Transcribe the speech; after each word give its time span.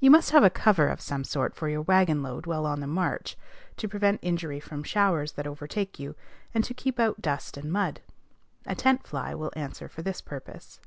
You 0.00 0.10
must 0.10 0.32
have 0.32 0.44
a 0.44 0.50
cover 0.50 0.86
of 0.88 1.00
some 1.00 1.24
sort 1.24 1.54
for 1.54 1.66
your 1.66 1.80
wagon 1.80 2.22
load 2.22 2.44
while 2.44 2.66
on 2.66 2.80
the 2.80 2.86
march, 2.86 3.38
to 3.78 3.88
prevent 3.88 4.18
injury 4.20 4.60
from 4.60 4.82
showers 4.82 5.32
that 5.32 5.46
overtake 5.46 5.98
you, 5.98 6.14
and 6.52 6.62
to 6.64 6.74
keep 6.74 7.00
out 7.00 7.22
dust 7.22 7.56
and 7.56 7.72
mud. 7.72 8.02
A 8.66 8.74
tent 8.74 9.06
fly 9.06 9.34
will 9.34 9.54
answer 9.56 9.88
for 9.88 10.02
this 10.02 10.20
purpose. 10.20 10.78